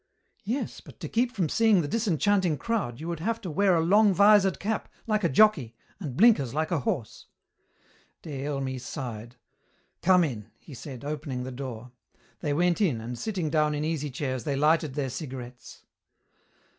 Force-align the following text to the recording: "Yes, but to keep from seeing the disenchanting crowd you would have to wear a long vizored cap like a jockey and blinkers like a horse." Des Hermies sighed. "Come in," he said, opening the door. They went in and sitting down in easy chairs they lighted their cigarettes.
"Yes, 0.45 0.81
but 0.83 0.99
to 1.01 1.07
keep 1.07 1.31
from 1.31 1.47
seeing 1.47 1.83
the 1.83 1.87
disenchanting 1.87 2.57
crowd 2.57 2.99
you 2.99 3.07
would 3.07 3.19
have 3.19 3.39
to 3.41 3.51
wear 3.51 3.75
a 3.75 3.81
long 3.85 4.15
vizored 4.15 4.57
cap 4.57 4.89
like 5.05 5.23
a 5.23 5.29
jockey 5.29 5.75
and 5.99 6.17
blinkers 6.17 6.55
like 6.55 6.71
a 6.71 6.79
horse." 6.79 7.27
Des 8.23 8.45
Hermies 8.45 8.83
sighed. 8.83 9.35
"Come 10.01 10.23
in," 10.23 10.49
he 10.57 10.73
said, 10.73 11.05
opening 11.05 11.43
the 11.43 11.51
door. 11.51 11.91
They 12.39 12.51
went 12.51 12.81
in 12.81 12.99
and 12.99 13.15
sitting 13.15 13.51
down 13.51 13.75
in 13.75 13.85
easy 13.85 14.09
chairs 14.09 14.43
they 14.43 14.55
lighted 14.55 14.95
their 14.95 15.11
cigarettes. 15.11 15.83